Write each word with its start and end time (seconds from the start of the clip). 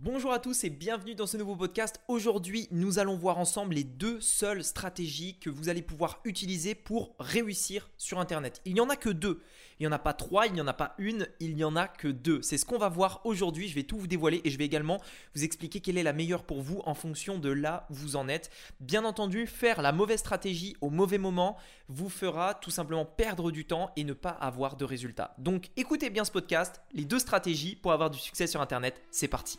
Bonjour 0.00 0.32
à 0.32 0.38
tous 0.38 0.62
et 0.62 0.70
bienvenue 0.70 1.16
dans 1.16 1.26
ce 1.26 1.36
nouveau 1.36 1.56
podcast. 1.56 2.00
Aujourd'hui, 2.06 2.68
nous 2.70 3.00
allons 3.00 3.16
voir 3.16 3.36
ensemble 3.36 3.74
les 3.74 3.82
deux 3.82 4.20
seules 4.20 4.62
stratégies 4.62 5.36
que 5.40 5.50
vous 5.50 5.68
allez 5.68 5.82
pouvoir 5.82 6.20
utiliser 6.24 6.76
pour 6.76 7.16
réussir 7.18 7.90
sur 7.96 8.20
Internet. 8.20 8.60
Il 8.64 8.74
n'y 8.74 8.80
en 8.80 8.90
a 8.90 8.94
que 8.94 9.08
deux. 9.08 9.42
Il 9.80 9.82
n'y 9.82 9.88
en 9.88 9.92
a 9.92 9.98
pas 9.98 10.12
trois, 10.12 10.46
il 10.46 10.52
n'y 10.52 10.60
en 10.60 10.68
a 10.68 10.72
pas 10.72 10.94
une, 10.98 11.26
il 11.40 11.56
n'y 11.56 11.64
en 11.64 11.74
a 11.74 11.88
que 11.88 12.06
deux. 12.06 12.40
C'est 12.42 12.58
ce 12.58 12.64
qu'on 12.64 12.78
va 12.78 12.88
voir 12.88 13.22
aujourd'hui. 13.24 13.66
Je 13.66 13.74
vais 13.74 13.82
tout 13.82 13.98
vous 13.98 14.06
dévoiler 14.06 14.40
et 14.44 14.50
je 14.50 14.58
vais 14.58 14.66
également 14.66 15.00
vous 15.34 15.42
expliquer 15.42 15.80
quelle 15.80 15.98
est 15.98 16.04
la 16.04 16.12
meilleure 16.12 16.44
pour 16.44 16.62
vous 16.62 16.80
en 16.86 16.94
fonction 16.94 17.40
de 17.40 17.50
là 17.50 17.84
où 17.90 17.94
vous 17.94 18.14
en 18.14 18.28
êtes. 18.28 18.50
Bien 18.78 19.04
entendu, 19.04 19.48
faire 19.48 19.82
la 19.82 19.90
mauvaise 19.90 20.20
stratégie 20.20 20.76
au 20.80 20.90
mauvais 20.90 21.18
moment 21.18 21.56
vous 21.88 22.08
fera 22.08 22.54
tout 22.54 22.70
simplement 22.70 23.04
perdre 23.04 23.50
du 23.50 23.64
temps 23.64 23.90
et 23.96 24.04
ne 24.04 24.12
pas 24.12 24.30
avoir 24.30 24.76
de 24.76 24.84
résultats. 24.84 25.34
Donc 25.38 25.70
écoutez 25.76 26.08
bien 26.08 26.24
ce 26.24 26.30
podcast, 26.30 26.82
les 26.92 27.04
deux 27.04 27.18
stratégies 27.18 27.74
pour 27.74 27.90
avoir 27.90 28.10
du 28.10 28.18
succès 28.20 28.46
sur 28.46 28.60
Internet. 28.60 29.02
C'est 29.10 29.26
parti. 29.26 29.58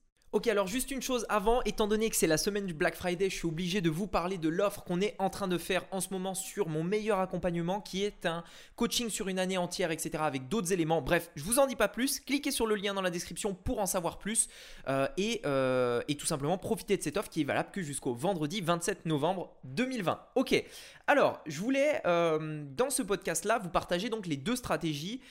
Ok, 0.33 0.47
alors 0.47 0.65
juste 0.65 0.91
une 0.91 1.01
chose 1.01 1.25
avant, 1.27 1.61
étant 1.63 1.89
donné 1.89 2.09
que 2.09 2.15
c'est 2.15 2.25
la 2.25 2.37
semaine 2.37 2.65
du 2.65 2.73
Black 2.73 2.95
Friday, 2.95 3.29
je 3.29 3.35
suis 3.35 3.47
obligé 3.49 3.81
de 3.81 3.89
vous 3.89 4.07
parler 4.07 4.37
de 4.37 4.47
l'offre 4.47 4.81
qu'on 4.85 5.01
est 5.01 5.13
en 5.19 5.29
train 5.29 5.49
de 5.49 5.57
faire 5.57 5.83
en 5.91 5.99
ce 5.99 6.07
moment 6.11 6.35
sur 6.35 6.69
mon 6.69 6.85
meilleur 6.85 7.19
accompagnement 7.19 7.81
qui 7.81 8.05
est 8.05 8.25
un 8.25 8.45
coaching 8.77 9.09
sur 9.09 9.27
une 9.27 9.39
année 9.39 9.57
entière, 9.57 9.91
etc. 9.91 10.11
avec 10.21 10.47
d'autres 10.47 10.71
éléments. 10.71 11.01
Bref, 11.01 11.29
je 11.35 11.43
vous 11.43 11.59
en 11.59 11.67
dis 11.67 11.75
pas 11.75 11.89
plus, 11.89 12.21
cliquez 12.21 12.51
sur 12.51 12.65
le 12.65 12.75
lien 12.75 12.93
dans 12.93 13.01
la 13.01 13.09
description 13.09 13.53
pour 13.53 13.79
en 13.79 13.85
savoir 13.85 14.19
plus 14.19 14.47
euh, 14.87 15.05
et, 15.17 15.41
euh, 15.45 16.01
et, 16.07 16.15
tout 16.15 16.25
simplement 16.25 16.57
profiter 16.57 16.95
de 16.95 17.03
cette 17.03 17.17
offre 17.17 17.27
qui 17.27 17.41
est 17.41 17.43
valable 17.43 17.71
que 17.73 17.81
jusqu'au 17.81 18.13
vendredi 18.13 18.61
27 18.61 19.07
novembre 19.07 19.53
2020. 19.65 20.17
Ok, 20.35 20.63
alors 21.11 21.41
je 21.45 21.59
voulais 21.59 22.01
euh, 22.05 22.63
dans 22.75 22.89
ce 22.89 23.03
podcast-là 23.03 23.59
vous 23.59 23.69
partager 23.69 24.09
donc 24.09 24.27
les 24.27 24.37
deux 24.37 24.55
stratégies 24.55 25.21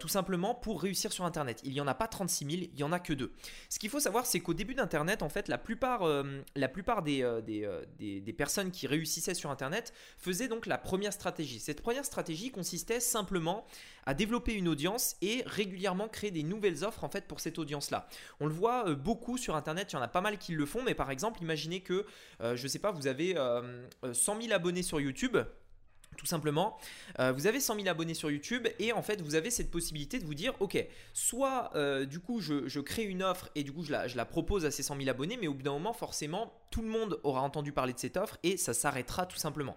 tout 0.00 0.08
simplement 0.08 0.52
pour 0.52 0.82
réussir 0.82 1.12
sur 1.12 1.24
Internet. 1.24 1.60
Il 1.62 1.72
n'y 1.72 1.80
en 1.80 1.86
a 1.86 1.94
pas 1.94 2.08
36 2.08 2.44
000, 2.44 2.70
il 2.74 2.78
y 2.78 2.82
en 2.82 2.90
a 2.90 2.98
que 2.98 3.12
deux. 3.12 3.32
Ce 3.68 3.78
qu'il 3.78 3.88
faut 3.88 4.00
savoir 4.00 4.26
c'est 4.26 4.40
qu'au 4.40 4.54
début 4.54 4.74
d'Internet, 4.74 5.22
en 5.22 5.28
fait, 5.28 5.48
la 5.48 5.58
plupart, 5.58 6.02
euh, 6.02 6.42
euh, 6.56 7.40
euh, 7.48 7.84
des, 7.98 8.32
personnes 8.32 8.70
qui 8.70 8.86
réussissaient 8.86 9.34
sur 9.34 9.50
Internet 9.50 9.92
faisaient 10.18 10.48
donc 10.48 10.66
la 10.66 10.78
première 10.78 11.12
stratégie. 11.12 11.60
Cette 11.60 11.82
première 11.82 12.04
stratégie 12.04 12.50
consistait 12.50 13.00
simplement 13.00 13.66
à 14.06 14.14
développer 14.14 14.54
une 14.54 14.68
audience 14.68 15.16
et 15.22 15.42
régulièrement 15.46 16.08
créer 16.08 16.30
des 16.30 16.42
nouvelles 16.42 16.84
offres 16.84 17.04
en 17.04 17.08
fait 17.08 17.26
pour 17.26 17.40
cette 17.40 17.58
audience-là. 17.58 18.08
On 18.40 18.46
le 18.46 18.52
voit 18.52 18.94
beaucoup 18.94 19.38
sur 19.38 19.56
Internet, 19.56 19.92
il 19.92 19.96
y 19.96 19.98
en 19.98 20.02
a 20.02 20.08
pas 20.08 20.20
mal 20.20 20.38
qui 20.38 20.52
le 20.52 20.66
font, 20.66 20.82
mais 20.82 20.94
par 20.94 21.10
exemple, 21.10 21.42
imaginez 21.42 21.80
que, 21.80 22.06
je 22.40 22.62
ne 22.62 22.68
sais 22.68 22.78
pas, 22.78 22.90
vous 22.90 23.06
avez 23.06 23.34
100 24.12 24.40
000 24.40 24.52
abonnés 24.52 24.82
sur 24.82 25.00
YouTube 25.00 25.36
tout 26.16 26.26
simplement. 26.26 26.76
Euh, 27.18 27.32
vous 27.32 27.46
avez 27.46 27.60
100 27.60 27.76
000 27.76 27.88
abonnés 27.88 28.14
sur 28.14 28.30
YouTube 28.30 28.68
et 28.78 28.92
en 28.92 29.02
fait 29.02 29.20
vous 29.22 29.34
avez 29.34 29.50
cette 29.50 29.70
possibilité 29.70 30.18
de 30.18 30.24
vous 30.24 30.34
dire 30.34 30.54
ok, 30.60 30.84
soit 31.12 31.70
euh, 31.74 32.04
du 32.04 32.20
coup 32.20 32.40
je, 32.40 32.80
crée 32.80 33.04
une 33.04 33.22
offre 33.22 33.48
et 33.54 33.62
du 33.62 33.72
coup 33.72 33.84
je 33.84 33.92
la, 33.92 34.24
propose 34.24 34.64
à 34.66 34.70
ces 34.70 34.82
100 34.82 34.96
000 34.96 35.08
abonnés, 35.08 35.38
mais 35.40 35.46
au 35.46 35.54
bout 35.54 35.62
d'un 35.62 35.72
moment 35.72 35.92
forcément 35.92 36.52
tout 36.70 36.82
le 36.82 36.88
monde 36.88 37.20
aura 37.22 37.40
entendu 37.40 37.72
parler 37.72 37.92
de 37.92 37.98
cette 37.98 38.16
offre 38.16 38.38
et 38.42 38.56
ça 38.56 38.74
s'arrêtera 38.74 39.26
tout 39.26 39.38
simplement. 39.38 39.76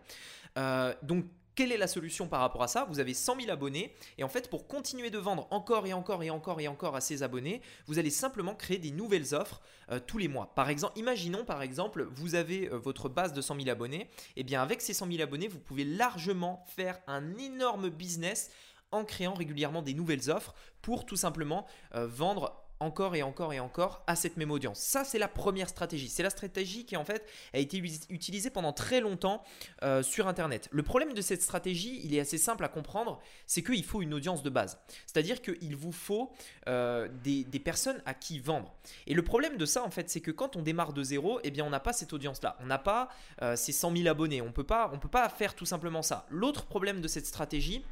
Euh, 0.58 0.94
donc 1.02 1.26
quelle 1.56 1.72
est 1.72 1.78
la 1.78 1.88
solution 1.88 2.28
par 2.28 2.40
rapport 2.40 2.64
à 2.64 2.68
ça? 2.68 2.86
Vous 2.86 3.00
avez 3.00 3.14
100 3.14 3.42
000 3.42 3.52
abonnés 3.52 3.94
et 4.18 4.24
en 4.24 4.30
fait 4.30 4.50
pour 4.50 4.68
continuer 4.68 5.10
de 5.10 5.18
vendre 5.18 5.48
encore 5.52 5.86
et 5.86 5.94
encore 5.94 6.24
et 6.24 6.30
encore 6.30 6.60
et 6.62 6.68
encore 6.68 6.96
à 6.96 7.02
ces 7.02 7.24
abonnés, 7.24 7.62
vous 7.86 8.00
allez 8.00 8.10
simplement 8.10 8.56
créer 8.56 8.78
des 8.78 8.92
nouvelles 8.92 9.36
offres 9.36 9.62
euh, 9.92 10.00
tous 10.00 10.18
les 10.18 10.28
mois. 10.28 10.54
Par 10.56 10.70
exemple, 10.70 10.98
imaginons 10.98 11.46
par 11.46 11.62
exemple, 11.62 12.08
vous 12.12 12.36
avez 12.36 12.70
euh, 12.70 12.78
votre 12.78 13.10
base 13.10 13.34
de 13.34 13.42
100 13.42 13.56
000 13.58 13.70
abonnés, 13.70 14.02
et 14.02 14.08
eh 14.38 14.44
bien 14.44 14.62
avec 14.62 14.82
ces 14.82 14.94
100 14.94 15.08
000 15.12 15.22
abonnés, 15.22 15.48
vous 15.48 15.60
pouvez 15.60 15.84
largement 15.84 16.66
faire 16.76 17.00
un 17.08 17.38
énorme 17.38 17.90
business 17.90 18.50
en 18.92 19.04
créant 19.06 19.34
régulièrement 19.34 19.82
des 19.82 19.94
nouvelles 19.94 20.30
offres 20.30 20.54
pour 20.82 21.06
tout 21.06 21.16
simplement 21.16 21.66
euh, 21.96 22.08
vendre 22.08 22.63
encore 22.84 23.16
et 23.16 23.24
encore 23.24 23.54
et 23.54 23.60
encore 23.60 24.04
à 24.08 24.16
cette 24.16 24.38
même 24.38 24.52
audience. 24.52 24.80
Ça, 24.80 25.04
c'est 25.04 25.18
la 25.18 25.28
première 25.28 25.70
stratégie. 25.70 26.10
C'est 26.10 26.24
la 26.24 26.30
stratégie 26.30 26.86
qui, 26.86 26.98
en 26.98 27.06
fait, 27.06 27.26
a 27.54 27.60
été 27.60 27.78
utilisée 28.10 28.50
pendant 28.50 28.74
très 28.74 29.00
longtemps 29.00 29.44
euh, 29.84 30.04
sur 30.04 30.28
Internet. 30.28 30.68
Le 30.72 30.84
problème 30.84 31.14
de 31.14 31.22
cette 31.22 31.42
stratégie, 31.42 32.02
il 32.04 32.14
est 32.14 32.20
assez 32.20 32.38
simple 32.38 32.64
à 32.64 32.68
comprendre, 32.68 33.22
c'est 33.48 33.64
qu'il 33.64 33.84
faut 33.84 34.02
une 34.02 34.14
audience 34.14 34.44
de 34.44 34.50
base. 34.50 34.80
C'est-à-dire 35.06 35.42
qu'il 35.42 35.76
vous 35.76 35.92
faut 35.92 36.32
euh, 36.68 37.08
des, 37.24 37.46
personnes 37.60 38.02
à 38.06 38.14
qui 38.14 38.40
vendre. 38.40 38.76
Et 39.08 39.14
le 39.14 39.24
problème 39.24 39.58
de 39.58 39.66
ça, 39.66 39.84
en 39.84 39.90
fait, 39.90 40.10
c'est 40.10 40.22
que 40.22 40.32
quand 40.32 40.56
on 40.56 40.62
démarre 40.62 40.94
de 40.94 41.04
zéro, 41.04 41.40
eh 41.44 41.52
bien, 41.52 41.66
on 41.66 41.70
n'a 41.70 41.80
pas 41.80 41.94
cette 41.94 42.12
audience-là. 42.12 42.58
On 42.60 42.66
n'a 42.66 42.78
pas 42.78 43.10
euh, 43.42 43.56
ces 43.56 43.72
100 43.72 43.96
000 43.96 44.08
abonnés. 44.10 44.42
On 44.42 44.48
ne 44.48 44.52
peut 44.52 44.64
pas 44.64 45.30
faire 45.30 45.56
tout 45.56 45.66
simplement 45.66 46.02
ça. 46.02 46.26
L'autre 46.30 46.66
problème 46.66 47.00
de 47.00 47.08
cette 47.08 47.26
stratégie, 47.26 47.86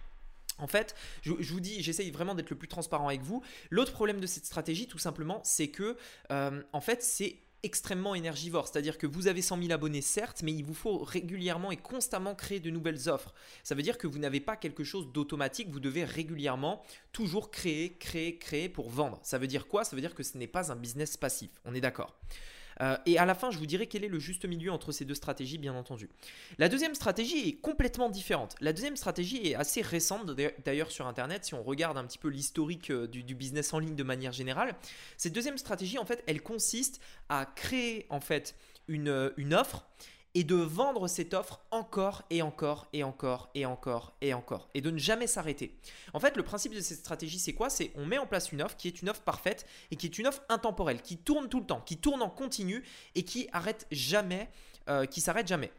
en 0.61 0.67
fait, 0.67 0.95
je, 1.21 1.33
vous 1.33 1.59
dis, 1.59 1.81
j'essaye 1.81 2.11
vraiment 2.11 2.35
d'être 2.35 2.49
le 2.49 2.55
plus 2.55 2.67
transparent 2.67 3.07
avec 3.07 3.21
vous. 3.21 3.43
L'autre 3.69 3.93
problème 3.93 4.19
de 4.19 4.27
cette 4.27 4.45
stratégie, 4.45 4.87
tout 4.87 4.99
simplement, 4.99 5.41
c'est 5.43 5.69
que, 5.69 5.97
euh, 6.31 6.61
en 6.71 6.81
fait, 6.81 7.03
c'est 7.03 7.37
extrêmement 7.63 8.15
énergivore. 8.15 8.67
C'est-à-dire 8.67 8.97
que 8.97 9.05
vous 9.05 9.27
avez 9.27 9.41
100 9.41 9.61
000 9.61 9.71
abonnés, 9.71 10.01
certes, 10.01 10.41
mais 10.43 10.51
il 10.51 10.63
vous 10.63 10.73
faut 10.73 10.99
régulièrement 10.99 11.71
et 11.71 11.77
constamment 11.77 12.33
créer 12.33 12.59
de 12.59 12.69
nouvelles 12.69 13.09
offres. 13.09 13.33
Ça 13.63 13.75
veut 13.75 13.83
dire 13.83 13.97
que 13.97 14.07
vous 14.07 14.19
n'avez 14.19 14.39
pas 14.39 14.55
quelque 14.55 14.83
chose 14.83 15.11
d'automatique, 15.11 15.69
vous 15.69 15.79
devez 15.79 16.03
régulièrement 16.03 16.83
toujours 17.11 17.51
créer, 17.51 17.93
créer, 17.93 18.37
créer 18.37 18.69
pour 18.69 18.89
vendre. 18.89 19.19
Ça 19.23 19.37
veut 19.37 19.47
dire 19.47 19.67
quoi? 19.67 19.83
Ça 19.83 19.95
veut 19.95 20.01
dire 20.01 20.15
que 20.15 20.23
ce 20.23 20.37
n'est 20.37 20.47
pas 20.47 20.71
un 20.71 20.75
business 20.75 21.17
passif. 21.17 21.51
On 21.65 21.75
est 21.75 21.81
d'accord? 21.81 22.15
Euh, 22.81 22.97
et 23.05 23.17
à 23.17 23.25
la 23.25 23.35
fin, 23.35 23.51
je 23.51 23.57
vous 23.57 23.65
dirai 23.65 23.87
quel 23.87 24.03
est 24.03 24.07
le 24.09 24.19
juste 24.19 24.45
milieu 24.45 24.71
entre 24.71 24.91
ces 24.91 25.05
deux 25.05 25.15
stratégies, 25.15 25.57
bien 25.57 25.73
entendu. 25.75 26.09
La 26.57 26.69
deuxième 26.69 26.95
stratégie 26.95 27.49
est 27.49 27.53
complètement 27.53 28.09
différente. 28.09 28.55
La 28.59 28.73
deuxième 28.73 28.95
stratégie 28.95 29.47
est 29.47 29.55
assez 29.55 29.81
récente, 29.81 30.31
d'ailleurs 30.65 30.91
sur 30.91 31.07
Internet, 31.07 31.45
si 31.45 31.53
on 31.53 31.63
regarde 31.63 31.97
un 31.97 32.05
petit 32.05 32.17
peu 32.17 32.29
l'historique 32.29 32.91
euh, 32.91 33.07
du, 33.07 33.35
business 33.35 33.73
en 33.73 33.79
ligne 33.79 33.95
de 33.95 34.03
manière 34.03 34.31
générale. 34.31 34.75
Cette 35.17 35.33
deuxième 35.33 35.57
stratégie, 35.57 35.97
en 35.97 36.05
fait, 36.05 36.23
elle 36.27 36.41
consiste 36.41 37.01
à 37.29 37.45
créer 37.45 38.05
en 38.09 38.19
fait 38.19 38.55
une, 38.87 39.09
euh, 39.09 39.29
une 39.37 39.53
offre 39.53 39.85
et 40.33 40.43
de 40.43 40.55
vendre 40.55 41.07
cette 41.07 41.33
offre 41.33 41.61
encore 41.71 42.23
et 42.29 42.41
encore 42.41 42.87
et 42.93 43.03
encore 43.03 43.49
et 43.53 43.65
encore 43.65 44.13
et 44.21 44.33
encore 44.33 44.69
et 44.73 44.81
de 44.81 44.89
ne 44.91 44.97
jamais 44.97 45.27
s'arrêter. 45.27 45.77
En 46.13 46.19
fait, 46.19 46.37
le 46.37 46.43
principe 46.43 46.73
de 46.73 46.79
cette 46.79 46.99
stratégie, 46.99 47.39
c'est 47.39 47.53
quoi? 47.53 47.69
C'est 47.69 47.91
on 47.95 48.05
met 48.05 48.17
en 48.17 48.27
place 48.27 48.51
une 48.51 48.61
offre 48.61 48.77
qui 48.77 48.87
est 48.87 49.01
une 49.01 49.09
offre 49.09 49.21
parfaite 49.21 49.65
et 49.91 49.95
qui 49.95 50.05
est 50.05 50.17
une 50.17 50.27
offre 50.27 50.41
intemporelle, 50.49 51.01
qui 51.01 51.17
tourne 51.17 51.49
tout 51.49 51.59
le 51.59 51.65
temps, 51.65 51.81
qui 51.81 51.97
tourne 51.97 52.21
en 52.21 52.29
continu 52.29 52.83
et 53.15 53.23
qui 53.23 53.49
arrête 53.51 53.87
jamais, 53.91 54.49
euh, 54.89 55.05
qui 55.05 55.21
s'arrête 55.21 55.47
jamais. 55.47 55.71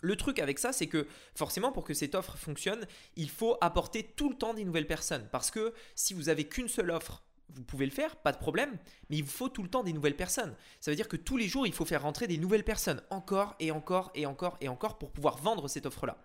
Le 0.00 0.16
truc 0.16 0.38
avec 0.38 0.58
ça, 0.58 0.72
c'est 0.72 0.86
que 0.86 1.06
forcément, 1.34 1.72
pour 1.72 1.84
que 1.84 1.94
cette 1.94 2.14
offre 2.14 2.36
fonctionne, 2.36 2.86
il 3.16 3.30
faut 3.30 3.56
apporter 3.62 4.02
tout 4.02 4.28
le 4.28 4.36
temps 4.36 4.52
des 4.52 4.64
nouvelles 4.64 4.86
personnes. 4.86 5.26
Parce 5.32 5.50
que 5.50 5.72
si 5.94 6.12
vous 6.12 6.28
avez 6.28 6.44
qu'une 6.44 6.68
seule 6.68 6.90
offre 6.90 7.22
vous 7.52 7.62
pouvez 7.62 7.86
le 7.86 7.92
faire, 7.92 8.16
pas 8.16 8.32
de 8.32 8.38
problème, 8.38 8.76
mais 9.10 9.16
il 9.16 9.24
vous 9.24 9.30
faut 9.30 9.48
tout 9.48 9.62
le 9.62 9.68
temps 9.68 9.82
des 9.82 9.92
nouvelles 9.92 10.16
personnes. 10.16 10.54
Ça 10.80 10.90
veut 10.90 10.96
dire 10.96 11.08
que 11.08 11.16
tous 11.16 11.36
les 11.36 11.48
jours, 11.48 11.66
il 11.66 11.72
faut 11.72 11.84
faire 11.84 12.02
rentrer 12.02 12.26
des 12.26 12.38
nouvelles 12.38 12.64
personnes, 12.64 13.02
encore 13.10 13.54
et 13.60 13.70
encore 13.70 14.10
et 14.14 14.26
encore 14.26 14.56
et 14.60 14.68
encore 14.68 14.98
pour 14.98 15.10
pouvoir 15.10 15.36
vendre 15.36 15.68
cette 15.68 15.86
offre-là. 15.86 16.16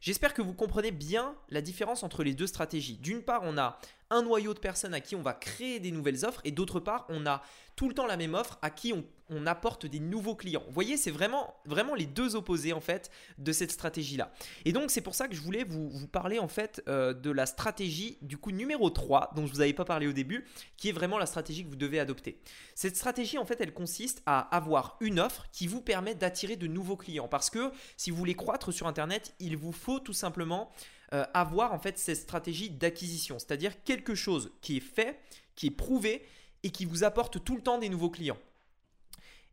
J'espère 0.00 0.34
que 0.34 0.42
vous 0.42 0.52
comprenez 0.52 0.90
bien 0.90 1.34
la 1.48 1.62
différence 1.62 2.02
entre 2.02 2.24
les 2.24 2.34
deux 2.34 2.46
stratégies. 2.46 2.98
D'une 2.98 3.22
part, 3.22 3.40
on 3.44 3.56
a 3.56 3.78
un 4.14 4.22
noyau 4.22 4.54
de 4.54 4.60
personnes 4.60 4.94
à 4.94 5.00
qui 5.00 5.16
on 5.16 5.22
va 5.22 5.34
créer 5.34 5.80
des 5.80 5.90
nouvelles 5.90 6.24
offres 6.24 6.40
et 6.44 6.52
d'autre 6.52 6.78
part, 6.80 7.04
on 7.08 7.26
a 7.26 7.42
tout 7.76 7.88
le 7.88 7.94
temps 7.94 8.06
la 8.06 8.16
même 8.16 8.34
offre 8.34 8.58
à 8.62 8.70
qui 8.70 8.92
on, 8.92 9.04
apporte 9.46 9.84
des 9.84 9.98
nouveaux 9.98 10.36
clients. 10.36 10.62
Vous 10.66 10.72
voyez, 10.72 10.96
c'est 10.96 11.10
vraiment, 11.10 11.54
vraiment 11.66 11.94
les 11.96 12.06
deux 12.06 12.36
opposés 12.36 12.72
en 12.72 12.80
fait 12.80 13.10
de 13.38 13.52
cette 13.52 13.72
stratégie-là. 13.72 14.32
Et 14.64 14.72
donc, 14.72 14.90
c'est 14.90 15.00
pour 15.00 15.14
ça 15.14 15.26
que 15.26 15.34
je 15.34 15.40
voulais 15.40 15.64
vous, 15.64 16.06
parler 16.06 16.38
en 16.38 16.46
fait 16.46 16.82
euh, 16.88 17.12
de 17.12 17.30
la 17.30 17.46
stratégie 17.46 18.16
du 18.22 18.38
coup 18.38 18.52
numéro 18.52 18.88
3 18.90 19.32
dont 19.34 19.46
je 19.46 19.52
vous 19.52 19.60
avais 19.60 19.72
pas 19.72 19.84
parlé 19.84 20.06
au 20.06 20.12
début, 20.12 20.46
qui 20.76 20.88
est 20.88 20.92
vraiment 20.92 21.18
la 21.18 21.26
stratégie 21.26 21.64
que 21.64 21.68
vous 21.68 21.76
devez 21.76 21.98
adopter. 21.98 22.38
Cette 22.76 22.96
stratégie 22.96 23.38
en 23.38 23.44
fait, 23.44 23.60
elle 23.60 23.74
consiste 23.74 24.22
à 24.24 24.38
avoir 24.54 24.96
une 25.00 25.18
offre 25.18 25.46
qui 25.50 25.66
vous 25.66 25.80
permet 25.80 26.14
d'attirer 26.14 26.54
de 26.54 26.68
nouveaux 26.68 26.96
clients 26.96 27.28
parce 27.28 27.50
que 27.50 27.72
si 27.96 28.10
vous 28.12 28.16
voulez 28.16 28.36
croître 28.36 28.72
sur 28.72 28.86
internet, 28.86 29.34
il 29.40 29.56
vous 29.56 29.72
faut 29.72 29.98
tout 29.98 30.12
simplement 30.12 30.70
euh, 31.14 31.24
avoir 31.32 31.72
en 31.72 31.78
fait 31.78 31.96
cette 31.96 32.16
stratégie 32.16 32.70
d'acquisition, 32.70 33.38
c'est-à-dire 33.38 33.84
quelque 33.84 34.14
chose 34.14 34.50
qui 34.60 34.78
est 34.78 34.80
fait, 34.80 35.20
qui 35.54 35.68
est 35.68 35.70
prouvé 35.70 36.26
et 36.64 36.70
qui 36.70 36.84
vous 36.84 37.04
apporte 37.04 37.44
tout 37.44 37.54
le 37.54 37.62
temps 37.62 37.78
des 37.78 37.88
nouveaux 37.88 38.10
clients. 38.10 38.38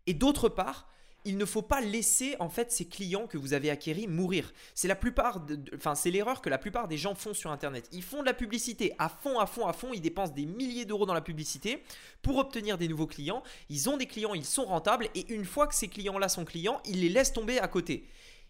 Et 0.08 0.16
d'autre 0.16 0.50
part, 0.50 0.90
il 1.24 1.38
ne 1.38 1.46
faut 1.46 1.62
pas 1.62 1.82
laisser 1.82 2.36
en 2.40 2.50
fait 2.50 2.72
ces 2.72 2.86
clients 2.86 3.28
que 3.28 3.38
vous 3.38 3.54
avez 3.54 3.70
acquéris 3.70 4.08
mourir. 4.08 4.52
C'est 4.74 4.88
la 4.88 4.96
plupart, 4.96 5.46
enfin 5.76 5.94
c'est 5.94 6.10
l'erreur 6.10 6.42
que 6.42 6.50
la 6.50 6.58
plupart 6.58 6.88
des 6.88 6.98
gens 6.98 7.14
font 7.14 7.36
sur 7.36 7.52
Internet. 7.52 7.88
Ils 7.92 8.02
font 8.02 8.22
de 8.22 8.26
la 8.26 8.34
publicité 8.34 8.96
à 8.98 9.08
fond, 9.08 9.40
à 9.40 9.46
fond, 9.46 9.68
à 9.68 9.74
fond. 9.74 9.94
Ils 9.94 10.02
dépensent 10.02 10.34
des 10.34 10.48
milliers 10.48 10.86
d'euros 10.86 11.06
dans 11.06 11.14
la 11.14 11.22
publicité 11.22 11.84
pour 12.24 12.38
obtenir 12.38 12.80
des 12.80 12.88
nouveaux 12.88 13.06
clients. 13.06 13.44
Ils 13.70 13.88
ont 13.88 13.98
des 13.98 14.08
clients, 14.08 14.34
ils 14.34 14.46
sont 14.46 14.66
rentables 14.66 15.10
et 15.14 15.32
une 15.32 15.46
fois 15.46 15.68
que 15.68 15.76
ces 15.76 15.90
clients-là 15.90 16.28
sont 16.28 16.46
clients, 16.46 16.82
ils 16.86 17.02
les 17.02 17.10
laissent 17.10 17.34
tomber 17.34 17.60
à 17.60 17.68
côté. 17.68 18.08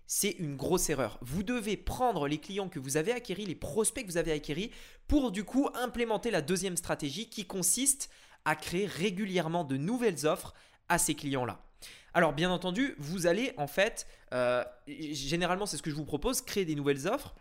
C'est 0.07 0.31
une 0.31 0.55
grosse 0.55 0.89
erreur. 0.89 1.17
Vous 1.21 1.43
devez 1.43 1.77
prendre 1.77 2.27
les 2.27 2.37
clients 2.37 2.69
que 2.69 2.79
vous 2.79 2.97
avez 2.97 3.11
acquéris, 3.11 3.45
les 3.45 3.55
prospects 3.55 4.05
que 4.05 4.11
vous 4.11 4.17
avez 4.17 4.31
acquéris, 4.31 4.71
pour 5.07 5.31
du 5.31 5.43
coup 5.43 5.69
implémenter 5.73 6.31
la 6.31 6.41
deuxième 6.41 6.77
stratégie 6.77 7.29
qui 7.29 7.45
consiste 7.45 8.09
à 8.45 8.55
créer 8.55 8.85
régulièrement 8.85 9.63
de 9.63 9.77
nouvelles 9.77 10.25
offres 10.25 10.53
à 10.89 10.97
ces 10.97 11.15
clients-là. 11.15 11.61
Alors 12.13 12.33
bien 12.33 12.51
entendu, 12.51 12.95
vous 12.97 13.25
allez 13.25 13.53
en 13.57 13.67
fait, 13.67 14.05
euh, 14.33 14.63
généralement 14.87 15.65
c'est 15.65 15.77
ce 15.77 15.81
que 15.81 15.89
je 15.89 15.95
vous 15.95 16.05
propose, 16.05 16.41
créer 16.41 16.65
des 16.65 16.75
nouvelles 16.75 17.07
offres 17.07 17.33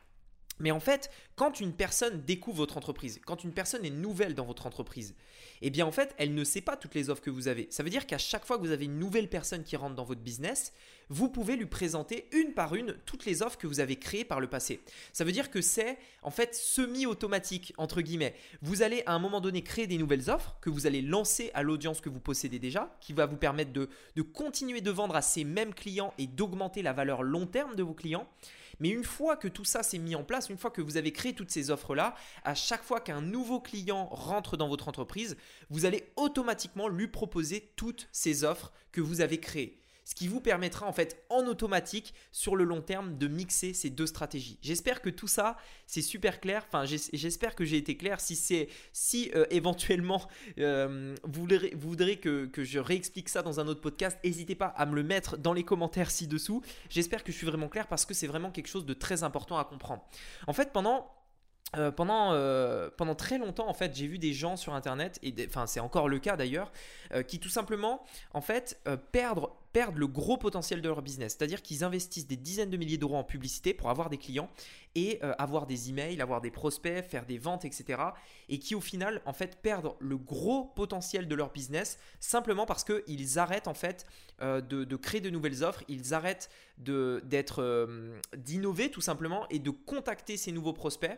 mais 0.60 0.70
en 0.70 0.80
fait, 0.80 1.10
quand 1.36 1.58
une 1.58 1.72
personne 1.72 2.22
découvre 2.22 2.58
votre 2.58 2.76
entreprise, 2.76 3.20
quand 3.26 3.42
une 3.44 3.52
personne 3.52 3.84
est 3.84 3.90
nouvelle 3.90 4.34
dans 4.34 4.44
votre 4.44 4.66
entreprise, 4.66 5.14
eh 5.62 5.70
bien 5.70 5.86
en 5.86 5.90
fait, 5.90 6.14
elle 6.18 6.34
ne 6.34 6.44
sait 6.44 6.60
pas 6.60 6.76
toutes 6.76 6.94
les 6.94 7.10
offres 7.10 7.22
que 7.22 7.30
vous 7.30 7.48
avez. 7.48 7.66
Ça 7.70 7.82
veut 7.82 7.90
dire 7.90 8.06
qu'à 8.06 8.18
chaque 8.18 8.44
fois 8.44 8.58
que 8.58 8.62
vous 8.62 8.70
avez 8.70 8.84
une 8.84 8.98
nouvelle 8.98 9.28
personne 9.28 9.64
qui 9.64 9.76
rentre 9.76 9.96
dans 9.96 10.04
votre 10.04 10.20
business, 10.20 10.72
vous 11.08 11.28
pouvez 11.28 11.56
lui 11.56 11.66
présenter 11.66 12.28
une 12.32 12.52
par 12.52 12.74
une 12.74 12.94
toutes 13.04 13.24
les 13.24 13.42
offres 13.42 13.58
que 13.58 13.66
vous 13.66 13.80
avez 13.80 13.96
créées 13.96 14.24
par 14.24 14.38
le 14.38 14.46
passé. 14.46 14.80
Ça 15.12 15.24
veut 15.24 15.32
dire 15.32 15.50
que 15.50 15.60
c'est 15.60 15.98
en 16.22 16.30
fait 16.30 16.54
semi-automatique, 16.54 17.72
entre 17.78 18.00
guillemets. 18.00 18.34
Vous 18.62 18.82
allez 18.82 19.02
à 19.06 19.14
un 19.14 19.18
moment 19.18 19.40
donné 19.40 19.62
créer 19.62 19.86
des 19.86 19.98
nouvelles 19.98 20.30
offres 20.30 20.56
que 20.60 20.70
vous 20.70 20.86
allez 20.86 21.02
lancer 21.02 21.50
à 21.54 21.62
l'audience 21.62 22.00
que 22.00 22.08
vous 22.08 22.20
possédez 22.20 22.58
déjà, 22.58 22.96
qui 23.00 23.12
va 23.12 23.26
vous 23.26 23.36
permettre 23.36 23.72
de, 23.72 23.88
de 24.14 24.22
continuer 24.22 24.82
de 24.82 24.90
vendre 24.90 25.16
à 25.16 25.22
ces 25.22 25.44
mêmes 25.44 25.74
clients 25.74 26.14
et 26.18 26.26
d'augmenter 26.26 26.82
la 26.82 26.92
valeur 26.92 27.22
long 27.22 27.46
terme 27.46 27.74
de 27.74 27.82
vos 27.82 27.94
clients. 27.94 28.28
Mais 28.80 28.88
une 28.88 29.04
fois 29.04 29.36
que 29.36 29.48
tout 29.48 29.64
ça 29.64 29.82
s'est 29.82 29.98
mis 29.98 30.14
en 30.14 30.24
place, 30.24 30.48
une 30.48 30.58
fois 30.58 30.70
que 30.70 30.80
vous 30.80 30.96
avez 30.96 31.12
créé 31.12 31.34
toutes 31.34 31.50
ces 31.50 31.70
offres-là, 31.70 32.14
à 32.44 32.54
chaque 32.54 32.82
fois 32.82 33.00
qu'un 33.00 33.20
nouveau 33.20 33.60
client 33.60 34.06
rentre 34.06 34.56
dans 34.56 34.68
votre 34.68 34.88
entreprise, 34.88 35.36
vous 35.68 35.84
allez 35.84 36.10
automatiquement 36.16 36.88
lui 36.88 37.08
proposer 37.08 37.72
toutes 37.76 38.08
ces 38.12 38.44
offres 38.44 38.72
que 38.92 39.00
vous 39.00 39.20
avez 39.20 39.38
créées 39.38 39.80
ce 40.04 40.14
qui 40.14 40.28
vous 40.28 40.40
permettra 40.40 40.86
en 40.86 40.92
fait 40.92 41.24
en 41.28 41.46
automatique 41.46 42.14
sur 42.32 42.56
le 42.56 42.64
long 42.64 42.80
terme 42.80 43.16
de 43.18 43.28
mixer 43.28 43.74
ces 43.74 43.90
deux 43.90 44.06
stratégies. 44.06 44.58
J'espère 44.62 45.02
que 45.02 45.10
tout 45.10 45.28
ça 45.28 45.56
c'est 45.86 46.02
super 46.02 46.40
clair. 46.40 46.64
Enfin, 46.68 46.84
j'espère 46.84 47.54
que 47.54 47.64
j'ai 47.64 47.76
été 47.76 47.96
clair. 47.96 48.20
Si 48.20 48.36
c'est 48.36 48.68
si 48.92 49.30
euh, 49.34 49.46
éventuellement 49.50 50.28
euh, 50.58 51.14
vous, 51.24 51.46
voudrez, 51.74 52.16
que, 52.16 52.46
que, 52.46 52.64
je 52.64 52.78
réexplique 52.78 53.28
ça 53.28 53.42
dans 53.42 53.60
un 53.60 53.66
autre 53.66 53.80
podcast, 53.80 54.18
n'hésitez 54.24 54.54
pas 54.54 54.66
à 54.66 54.86
me 54.86 54.94
le 54.94 55.02
mettre 55.02 55.36
dans 55.36 55.52
les 55.52 55.64
commentaires 55.64 56.10
ci-dessous. 56.10 56.62
J'espère 56.88 57.24
que 57.24 57.32
je 57.32 57.36
suis 57.36 57.46
vraiment 57.46 57.68
clair 57.68 57.86
parce 57.86 58.06
que 58.06 58.14
c'est 58.14 58.26
vraiment 58.26 58.50
quelque 58.50 58.68
chose 58.68 58.86
de 58.86 58.94
très 58.94 59.22
important 59.22 59.58
à 59.58 59.64
comprendre. 59.64 60.04
En 60.46 60.52
fait, 60.52 60.72
pendant 60.72 61.10
euh, 61.76 61.92
pendant, 61.92 62.32
euh, 62.32 62.90
pendant 62.96 63.14
très 63.14 63.38
longtemps, 63.38 63.68
en 63.68 63.74
fait, 63.74 63.94
j'ai 63.94 64.08
vu 64.08 64.18
des 64.18 64.32
gens 64.32 64.56
sur 64.56 64.74
Internet, 64.74 65.20
et 65.22 65.32
enfin 65.46 65.66
c'est 65.66 65.78
encore 65.78 66.08
le 66.08 66.18
cas 66.18 66.36
d'ailleurs, 66.36 66.72
euh, 67.12 67.22
qui 67.22 67.38
tout 67.38 67.48
simplement, 67.48 68.02
en 68.34 68.40
fait, 68.40 68.80
perdent, 69.12 69.46
le 69.94 70.06
gros 70.08 70.36
potentiel 70.36 70.82
de 70.82 70.88
leur 70.88 71.00
business. 71.00 71.36
C'est-à-dire 71.38 71.62
qu'ils 71.62 71.84
investissent 71.84 72.26
des 72.26 72.36
dizaines 72.36 72.70
de 72.70 72.76
milliers 72.76 72.98
d'euros 72.98 73.16
en 73.16 73.22
publicité 73.22 73.72
pour 73.72 73.88
avoir 73.88 74.10
des 74.10 74.18
clients 74.18 74.50
et 74.96 75.20
avoir 75.38 75.68
des 75.68 75.90
emails, 75.90 76.20
avoir 76.20 76.40
des 76.40 76.50
prospects, 76.50 77.04
faire 77.04 77.24
des 77.24 77.38
ventes, 77.38 77.64
etc. 77.64 78.02
Et 78.48 78.58
qui 78.58 78.74
au 78.74 78.80
final, 78.80 79.22
en 79.26 79.32
fait, 79.32 79.62
perdent 79.62 79.92
le 80.00 80.16
gros 80.16 80.64
potentiel 80.64 81.28
de 81.28 81.34
leur 81.36 81.52
business 81.52 82.00
simplement 82.18 82.66
parce 82.66 82.82
qu'ils 82.82 83.38
arrêtent 83.38 83.68
en 83.68 83.74
fait 83.74 84.06
de, 84.40 84.60
de, 84.60 84.96
créer 84.96 85.20
de 85.20 85.30
nouvelles 85.30 85.62
offres, 85.62 85.84
ils 85.86 86.14
arrêtent 86.14 86.50
d'être 86.78 87.88
d'innover 88.36 88.90
tout 88.90 89.00
simplement 89.00 89.48
et 89.50 89.60
de 89.60 89.70
contacter 89.70 90.36
ces 90.36 90.50
nouveaux 90.50 90.72
prospects 90.72 91.16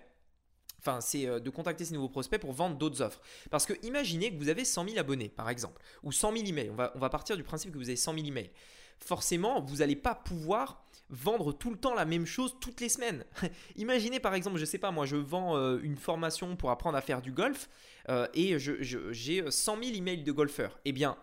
Enfin, 0.85 1.01
c'est 1.01 1.29
euh, 1.29 1.39
de 1.39 1.49
contacter 1.49 1.85
ces 1.85 1.95
nouveaux 1.95 2.09
prospects 2.09 2.41
pour 2.41 2.53
vendre 2.53 2.77
d'autres 2.77 3.03
offres. 3.03 3.21
Parce 3.51 3.67
que 3.67 3.75
imaginez 3.85 4.33
que 4.33 4.39
vous 4.39 4.49
avez 4.49 4.65
100 4.65 4.89
000 4.89 4.99
abonnés, 4.99 5.29
par 5.29 5.49
exemple, 5.49 5.81
ou 6.03 6.11
100 6.11 6.33
000 6.33 6.47
emails. 6.47 6.71
On 6.71 6.99
va, 6.99 7.09
partir 7.09 7.37
du 7.37 7.45
principe 7.45 7.73
que 7.73 7.79
vous 7.79 7.89
avez 7.89 7.97
100 7.97 8.15
000 8.15 8.27
emails. 8.27 8.51
Forcément, 8.99 9.61
vous 9.61 9.77
n'allez 9.77 9.95
pas 9.95 10.17
pouvoir 10.17 10.85
vendre 11.09 11.53
tout 11.53 11.71
le 11.71 11.77
temps 11.77 11.95
la 11.95 12.05
même 12.05 12.27
chose 12.27 12.57
toutes 12.61 12.81
les 12.81 12.89
semaines. 12.89 13.25
Imaginez 13.77 14.19
par 14.19 14.35
exemple, 14.35 14.59
je 14.59 14.65
sais 14.65 14.79
pas, 14.79 14.91
moi 14.91 15.07
je 15.07 15.17
vends 15.17 15.57
euh, 15.57 15.79
une 15.83 15.97
formation 15.97 16.57
pour 16.57 16.71
apprendre 16.71 16.97
à 16.97 17.01
faire 17.01 17.21
du 17.21 17.33
golf 17.33 17.69
euh, 18.09 18.27
et 18.35 18.59
j'ai 18.59 19.51
100 19.51 19.83
000 19.83 19.97
emails 19.97 20.23
de 20.23 20.33
golfeurs. 20.33 20.81
Eh 20.85 20.93
bien, 20.93 21.17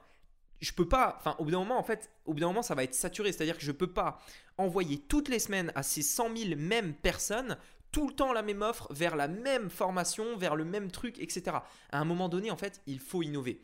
je 0.62 0.72
peux 0.74 0.88
pas, 0.88 1.16
enfin 1.20 1.36
au 1.40 1.46
bout 1.46 1.52
d'un 1.52 1.60
moment 1.60 1.80
en 1.80 1.84
fait, 1.84 2.12
au 2.26 2.34
bout 2.34 2.40
d'un 2.40 2.48
moment 2.48 2.62
ça 2.62 2.76
va 2.76 2.84
être 2.84 2.94
saturé, 2.94 3.32
c'est-à-dire 3.32 3.58
que 3.58 3.66
je 3.66 3.72
peux 3.72 3.92
pas 3.92 4.20
envoyer 4.58 5.00
toutes 5.00 5.30
les 5.30 5.40
semaines 5.40 5.72
à 5.76 5.84
ces 5.84 6.02
100 6.02 6.36
000 6.36 6.56
mêmes 6.58 6.94
personnes 6.94 7.58
tout 7.91 8.07
le 8.07 8.13
temps 8.13 8.33
la 8.33 8.41
même 8.41 8.62
offre, 8.62 8.88
vers 8.91 9.15
la 9.15 9.27
même 9.27 9.69
formation, 9.69 10.38
vers 10.38 10.56
le 10.56 10.65
même 10.65 10.91
truc, 10.91 11.19
etc. 11.19 11.57
À 11.91 12.00
un 12.00 12.06
moment 12.06 12.30
donné, 12.30 12.51
en 12.51 12.57
fait, 12.57 12.81
il 12.88 13.00
faut 13.00 13.24
innover. 13.24 13.62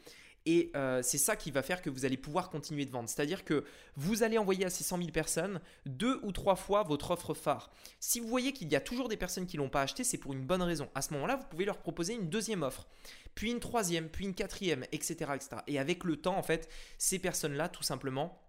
Et 0.47 0.71
euh, 0.75 1.01
c'est 1.01 1.17
ça 1.17 1.35
qui 1.35 1.49
va 1.49 1.63
faire 1.63 1.81
que 1.81 1.89
vous 1.89 2.05
allez 2.05 2.17
pouvoir 2.17 2.49
continuer 2.49 2.85
de 2.85 2.91
vendre. 2.91 3.09
C'est-à-dire 3.09 3.43
que 3.43 3.65
vous 3.95 4.21
allez 4.21 4.37
envoyer 4.37 4.65
à 4.65 4.69
ces 4.69 4.83
100 4.83 4.97
000 4.97 5.09
personnes 5.09 5.59
deux 5.87 6.19
ou 6.21 6.31
trois 6.31 6.55
fois 6.55 6.83
votre 6.83 7.11
offre 7.11 7.33
phare. 7.33 7.71
Si 7.99 8.19
vous 8.19 8.27
voyez 8.27 8.53
qu'il 8.53 8.71
y 8.71 8.75
a 8.75 8.81
toujours 8.81 9.09
des 9.09 9.17
personnes 9.17 9.47
qui 9.47 9.57
ne 9.57 9.63
l'ont 9.63 9.69
pas 9.69 9.81
acheté, 9.81 10.03
c'est 10.03 10.19
pour 10.19 10.33
une 10.33 10.45
bonne 10.45 10.61
raison. 10.61 10.87
À 10.93 11.01
ce 11.01 11.13
moment-là, 11.15 11.35
vous 11.35 11.47
pouvez 11.49 11.65
leur 11.65 11.79
proposer 11.79 12.13
une 12.13 12.29
deuxième 12.29 12.61
offre, 12.61 12.87
puis 13.33 13.49
une 13.49 13.59
troisième, 13.59 14.07
puis 14.07 14.25
une 14.25 14.35
quatrième, 14.35 14.85
etc. 14.91 15.31
etc. 15.33 15.49
Et 15.65 15.79
avec 15.79 16.03
le 16.03 16.17
temps, 16.17 16.37
en 16.37 16.43
fait, 16.43 16.69
ces 16.99 17.17
personnes-là, 17.17 17.67
tout 17.67 17.83
simplement, 17.83 18.39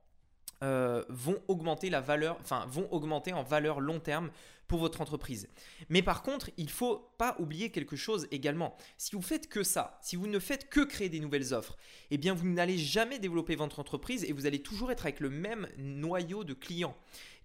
euh, 0.63 1.05
vont 1.09 1.39
augmenter 1.49 1.91
la 1.91 2.01
valeur, 2.01 2.39
enfin 2.41 2.67
vont 2.69 2.91
augmenter 2.93 3.33
en 3.33 3.43
valeur 3.43 3.81
long 3.81 4.01
terme 4.01 4.31
pour 4.69 4.81
votre 4.81 5.01
entreprise. 5.01 5.49
Mais 5.89 6.03
par 6.03 6.23
contre, 6.23 6.51
il 6.57 6.71
faut 6.71 7.11
pas 7.19 7.37
oublier 7.39 7.71
quelque 7.71 7.97
chose 7.97 8.27
également. 8.31 8.77
Si 8.97 9.15
vous 9.15 9.23
faites 9.23 9.49
que 9.49 9.63
ça, 9.63 9.99
si 10.03 10.17
vous 10.17 10.27
ne 10.27 10.39
faites 10.39 10.69
que 10.69 10.81
créer 10.81 11.09
des 11.09 11.21
nouvelles 11.21 11.55
offres, 11.55 11.77
eh 12.11 12.19
bien 12.19 12.35
vous 12.35 12.49
n'allez 12.49 12.79
jamais 12.79 13.19
développer 13.19 13.55
votre 13.55 13.79
entreprise 13.79 14.25
et 14.25 14.33
vous 14.33 14.47
allez 14.47 14.63
toujours 14.63 14.91
être 14.91 15.05
avec 15.05 15.21
le 15.21 15.31
même 15.31 15.69
noyau 15.79 16.43
de 16.43 16.55
clients. 16.55 16.97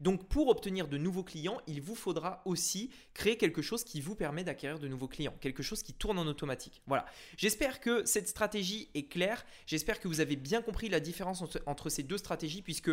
Donc 0.01 0.27
pour 0.27 0.47
obtenir 0.47 0.87
de 0.87 0.97
nouveaux 0.97 1.23
clients, 1.23 1.61
il 1.67 1.79
vous 1.79 1.93
faudra 1.93 2.41
aussi 2.45 2.89
créer 3.13 3.37
quelque 3.37 3.61
chose 3.61 3.83
qui 3.83 4.01
vous 4.01 4.15
permet 4.15 4.43
d'acquérir 4.43 4.79
de 4.79 4.87
nouveaux 4.87 5.07
clients, 5.07 5.35
quelque 5.39 5.61
chose 5.61 5.83
qui 5.83 5.93
tourne 5.93 6.17
en 6.17 6.25
automatique. 6.25 6.81
Voilà. 6.87 7.05
J'espère 7.37 7.79
que 7.79 8.03
cette 8.05 8.27
stratégie 8.27 8.89
est 8.95 9.03
claire. 9.03 9.45
J'espère 9.67 9.99
que 9.99 10.07
vous 10.07 10.19
avez 10.19 10.35
bien 10.35 10.63
compris 10.63 10.89
la 10.89 10.99
différence 10.99 11.43
entre, 11.67 11.89
ces 11.89 12.01
deux 12.01 12.17
stratégies 12.17 12.63
puisque 12.63 12.91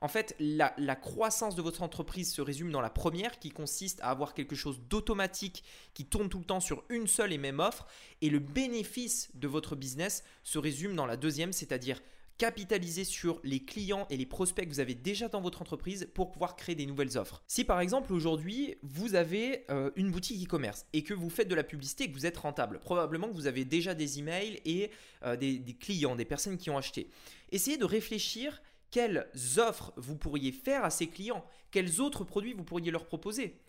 en 0.00 0.08
fait 0.08 0.34
la, 0.38 0.70
croissance 0.96 1.56
de 1.56 1.62
votre 1.62 1.82
entreprise 1.82 2.32
se 2.32 2.40
résume 2.40 2.72
dans 2.72 2.80
la 2.80 2.90
première 2.90 3.38
qui 3.38 3.50
consiste 3.50 4.00
à 4.00 4.08
avoir 4.08 4.32
quelque 4.32 4.56
chose 4.56 4.80
d'automatique 4.88 5.62
qui 5.92 6.06
tourne 6.06 6.30
tout 6.30 6.38
le 6.38 6.44
temps 6.44 6.60
sur 6.60 6.84
une 6.88 7.06
seule 7.06 7.34
et 7.34 7.38
même 7.38 7.60
offre 7.60 7.86
et 8.22 8.30
le 8.30 8.38
bénéfice 8.38 9.28
de 9.34 9.46
votre 9.46 9.76
business 9.76 10.24
se 10.42 10.58
résume 10.58 10.96
dans 10.96 11.06
la 11.06 11.18
deuxième, 11.18 11.52
c'est-à-dire 11.52 12.00
capitaliser 12.38 13.04
sur 13.04 13.40
les 13.44 13.64
clients 13.64 14.06
et 14.10 14.16
les 14.16 14.26
prospects 14.26 14.64
que 14.64 14.70
vous 14.70 14.80
avez 14.80 14.94
déjà 14.94 15.28
dans 15.28 15.40
votre 15.40 15.62
entreprise 15.62 16.08
pour 16.14 16.30
pouvoir 16.30 16.56
créer 16.56 16.74
des 16.74 16.86
nouvelles 16.86 17.16
offres. 17.16 17.42
Si 17.46 17.64
par 17.64 17.80
exemple 17.80 18.12
aujourd'hui 18.12 18.76
vous 18.82 19.14
avez 19.14 19.64
euh, 19.70 19.90
une 19.96 20.10
boutique 20.10 20.46
e-commerce 20.46 20.86
et 20.92 21.02
que 21.02 21.14
vous 21.14 21.30
faites 21.30 21.48
de 21.48 21.54
la 21.54 21.64
publicité 21.64 22.04
et 22.04 22.08
que 22.08 22.14
vous 22.14 22.26
êtes 22.26 22.36
rentable, 22.36 22.80
probablement 22.80 23.28
que 23.28 23.34
vous 23.34 23.46
avez 23.46 23.64
déjà 23.64 23.94
des 23.94 24.18
emails 24.18 24.60
et 24.64 24.90
euh, 25.24 25.36
des, 25.36 25.58
des 25.58 25.74
clients, 25.74 26.16
des 26.16 26.24
personnes 26.24 26.58
qui 26.58 26.70
ont 26.70 26.78
acheté. 26.78 27.10
Essayez 27.52 27.78
de 27.78 27.84
réfléchir 27.84 28.60
quelles 28.90 29.28
offres 29.58 29.92
vous 29.96 30.16
pourriez 30.16 30.52
faire 30.52 30.84
à 30.84 30.90
ces 30.90 31.06
clients, 31.06 31.44
quels 31.70 32.00
autres 32.00 32.24
produits 32.24 32.52
vous 32.52 32.64
pourriez 32.64 32.90
leur 32.90 33.06
proposer. 33.06 33.60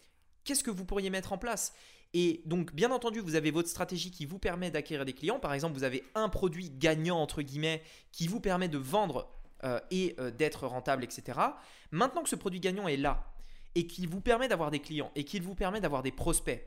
Qu'est-ce 0.44 0.64
que 0.64 0.72
vous 0.72 0.86
pourriez 0.86 1.10
mettre 1.10 1.34
en 1.34 1.38
place? 1.38 1.74
Et 2.20 2.42
donc, 2.46 2.74
bien 2.74 2.90
entendu, 2.90 3.20
vous 3.20 3.36
avez 3.36 3.52
votre 3.52 3.70
stratégie 3.70 4.10
qui 4.10 4.26
vous 4.26 4.40
permet 4.40 4.72
d'acquérir 4.72 5.06
des 5.06 5.14
clients. 5.14 5.38
Par 5.38 5.54
exemple, 5.54 5.76
vous 5.76 5.84
avez 5.84 6.04
un 6.16 6.30
produit 6.30 6.72
gagnant, 6.72 7.22
entre 7.22 7.44
guillemets, 7.44 7.84
qui 8.12 8.28
vous 8.28 8.40
permet 8.40 8.68
de 8.68 8.80
vendre 8.80 9.30
euh, 9.64 9.80
et 9.92 10.16
euh, 10.18 10.32
d'être 10.32 10.66
rentable, 10.66 11.04
etc. 11.04 11.38
Maintenant 11.92 12.24
que 12.24 12.30
ce 12.30 12.36
produit 12.36 12.60
gagnant 12.60 12.88
est 12.88 12.98
là 12.98 13.32
et 13.76 13.86
qu'il 13.86 14.10
vous 14.10 14.20
permet 14.20 14.48
d'avoir 14.48 14.72
des 14.72 14.80
clients 14.80 15.12
et 15.16 15.26
qu'il 15.26 15.44
vous 15.44 15.54
permet 15.54 15.80
d'avoir 15.80 16.02
des 16.02 16.12
prospects, 16.12 16.60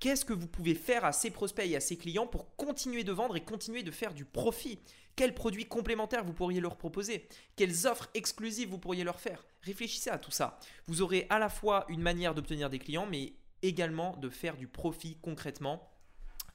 qu'est-ce 0.00 0.24
que 0.24 0.32
vous 0.32 0.48
pouvez 0.48 0.74
faire 0.74 1.04
à 1.04 1.12
ces 1.12 1.30
prospects 1.30 1.64
et 1.64 1.76
à 1.76 1.80
ces 1.80 1.96
clients 1.96 2.26
pour 2.26 2.56
continuer 2.56 3.04
de 3.04 3.12
vendre 3.12 3.36
et 3.36 3.44
continuer 3.44 3.84
de 3.84 3.92
faire 3.92 4.12
du 4.12 4.24
profit? 4.24 4.80
Quels 5.14 5.34
produits 5.34 5.66
complémentaires 5.66 6.24
vous 6.24 6.32
pourriez 6.32 6.58
leur 6.58 6.76
proposer? 6.76 7.28
Quelles 7.54 7.86
offres 7.86 8.10
exclusives 8.14 8.70
vous 8.70 8.78
pourriez 8.78 9.04
leur 9.04 9.20
faire? 9.20 9.44
Réfléchissez 9.62 10.10
à 10.10 10.18
tout 10.18 10.32
ça. 10.32 10.58
Vous 10.88 11.00
aurez 11.00 11.28
à 11.30 11.38
la 11.38 11.48
fois 11.48 11.84
une 11.88 12.02
manière 12.02 12.34
d'obtenir 12.34 12.70
des 12.70 12.80
clients, 12.80 13.06
mais 13.08 13.34
également 13.66 14.16
de 14.16 14.28
faire 14.28 14.56
du 14.56 14.66
profit 14.66 15.16
concrètement 15.22 15.90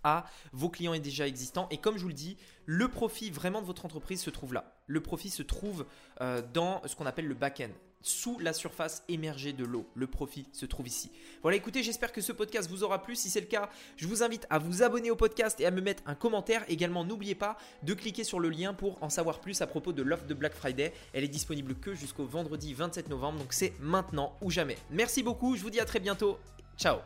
à 0.03 0.25
vos 0.51 0.69
clients 0.69 0.97
déjà 0.97 1.27
existants. 1.27 1.67
Et 1.71 1.77
comme 1.77 1.97
je 1.97 2.01
vous 2.03 2.07
le 2.07 2.13
dis, 2.13 2.37
le 2.65 2.87
profit 2.87 3.29
vraiment 3.29 3.61
de 3.61 3.67
votre 3.67 3.85
entreprise 3.85 4.21
se 4.21 4.29
trouve 4.29 4.53
là. 4.53 4.73
Le 4.87 5.01
profit 5.01 5.29
se 5.29 5.43
trouve 5.43 5.85
euh, 6.21 6.41
dans 6.53 6.81
ce 6.87 6.95
qu'on 6.95 7.05
appelle 7.05 7.27
le 7.27 7.35
back-end 7.35 7.69
sous 8.03 8.39
la 8.39 8.53
surface 8.53 9.03
émergée 9.09 9.53
de 9.53 9.63
l'eau. 9.63 9.85
Le 9.93 10.07
profit 10.07 10.47
se 10.53 10.65
trouve 10.65 10.87
ici. 10.87 11.11
Voilà, 11.43 11.57
écoutez, 11.57 11.83
j'espère 11.83 12.11
que 12.11 12.21
ce 12.21 12.31
podcast 12.31 12.69
vous 12.69 12.83
aura 12.83 13.03
plu. 13.03 13.15
Si 13.15 13.29
c'est 13.29 13.41
le 13.41 13.45
cas, 13.45 13.69
je 13.95 14.07
vous 14.07 14.23
invite 14.23 14.47
à 14.49 14.57
vous 14.57 14.81
abonner 14.83 15.11
au 15.11 15.15
podcast 15.15 15.59
et 15.59 15.65
à 15.65 15.71
me 15.71 15.81
mettre 15.81 16.01
un 16.07 16.15
commentaire. 16.15 16.65
Également, 16.67 17.05
n'oubliez 17.05 17.35
pas 17.35 17.57
de 17.83 17.93
cliquer 17.93 18.23
sur 18.23 18.39
le 18.39 18.49
lien 18.49 18.73
pour 18.73 19.01
en 19.03 19.09
savoir 19.09 19.39
plus 19.39 19.61
à 19.61 19.67
propos 19.67 19.93
de 19.93 20.01
l'offre 20.01 20.25
de 20.25 20.33
Black 20.33 20.53
Friday. 20.53 20.93
Elle 21.13 21.23
est 21.23 21.27
disponible 21.27 21.75
que 21.75 21.93
jusqu'au 21.93 22.25
vendredi 22.25 22.73
27 22.73 23.09
novembre, 23.09 23.39
donc 23.39 23.53
c'est 23.53 23.73
maintenant 23.79 24.35
ou 24.41 24.49
jamais. 24.49 24.77
Merci 24.89 25.21
beaucoup, 25.21 25.55
je 25.55 25.61
vous 25.61 25.69
dis 25.69 25.79
à 25.79 25.85
très 25.85 25.99
bientôt 25.99 26.39
Ciao 26.81 27.03